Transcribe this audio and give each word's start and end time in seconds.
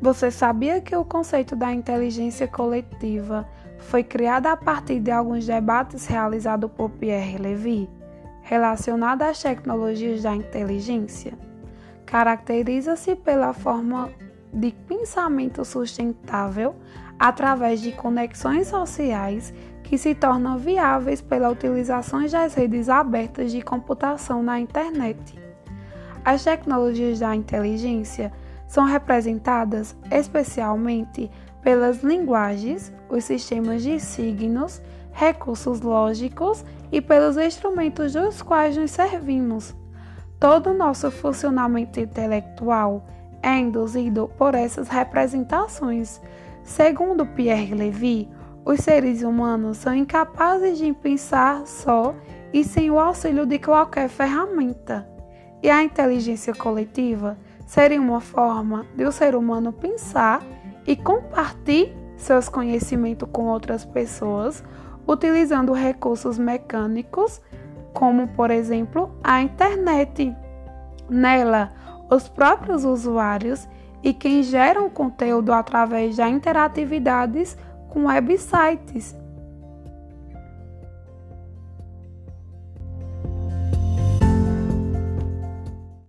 Você 0.00 0.30
sabia 0.30 0.80
que 0.80 0.94
o 0.94 1.04
conceito 1.04 1.56
da 1.56 1.72
inteligência 1.72 2.46
coletiva 2.46 3.48
foi 3.78 4.04
criado 4.04 4.46
a 4.46 4.56
partir 4.56 5.00
de 5.00 5.10
alguns 5.10 5.44
debates 5.44 6.06
realizados 6.06 6.70
por 6.70 6.90
Pierre 6.90 7.36
Levy, 7.36 7.90
relacionado 8.42 9.22
às 9.22 9.42
tecnologias 9.42 10.22
da 10.22 10.34
inteligência? 10.34 11.32
Caracteriza-se 12.06 13.16
pela 13.16 13.52
forma 13.52 14.08
de 14.52 14.70
pensamento 14.86 15.64
sustentável 15.64 16.76
através 17.18 17.80
de 17.80 17.90
conexões 17.90 18.68
sociais 18.68 19.52
que 19.82 19.98
se 19.98 20.14
tornam 20.14 20.58
viáveis 20.58 21.20
pela 21.20 21.50
utilização 21.50 22.24
das 22.26 22.54
redes 22.54 22.88
abertas 22.88 23.50
de 23.50 23.62
computação 23.62 24.42
na 24.44 24.60
internet. 24.60 25.36
As 26.24 26.44
tecnologias 26.44 27.18
da 27.18 27.34
inteligência 27.34 28.32
são 28.68 28.84
representadas 28.84 29.96
especialmente 30.10 31.28
pelas 31.62 32.02
linguagens, 32.02 32.92
os 33.08 33.24
sistemas 33.24 33.82
de 33.82 33.98
signos, 33.98 34.80
recursos 35.10 35.80
lógicos 35.80 36.64
e 36.92 37.00
pelos 37.00 37.36
instrumentos 37.36 38.12
dos 38.12 38.42
quais 38.42 38.76
nos 38.76 38.92
servimos. 38.92 39.74
Todo 40.38 40.70
o 40.70 40.74
nosso 40.74 41.10
funcionamento 41.10 41.98
intelectual 41.98 43.04
é 43.42 43.56
induzido 43.56 44.30
por 44.38 44.54
essas 44.54 44.88
representações. 44.88 46.20
Segundo 46.62 47.26
Pierre 47.26 47.74
Levy, 47.74 48.28
os 48.64 48.80
seres 48.80 49.22
humanos 49.22 49.78
são 49.78 49.94
incapazes 49.94 50.78
de 50.78 50.92
pensar 50.92 51.66
só 51.66 52.14
e 52.52 52.62
sem 52.62 52.90
o 52.90 52.98
auxílio 52.98 53.46
de 53.46 53.58
qualquer 53.58 54.08
ferramenta. 54.08 55.08
E 55.62 55.68
a 55.68 55.82
inteligência 55.82 56.54
coletiva 56.54 57.36
seria 57.68 58.00
uma 58.00 58.18
forma 58.18 58.86
de 58.96 59.04
o 59.04 59.12
ser 59.12 59.36
humano 59.36 59.74
pensar 59.74 60.42
e 60.86 60.96
compartilhar 60.96 61.94
seus 62.16 62.48
conhecimentos 62.48 63.28
com 63.30 63.44
outras 63.44 63.84
pessoas, 63.84 64.64
utilizando 65.06 65.74
recursos 65.74 66.38
mecânicos, 66.38 67.42
como 67.92 68.26
por 68.28 68.50
exemplo 68.50 69.10
a 69.22 69.42
internet. 69.42 70.34
Nela, 71.10 71.70
os 72.10 72.26
próprios 72.26 72.86
usuários 72.86 73.68
e 74.02 74.14
quem 74.14 74.42
geram 74.42 74.88
conteúdo 74.88 75.52
através 75.52 76.16
de 76.16 76.22
interatividades 76.22 77.56
com 77.90 78.06
websites 78.06 79.14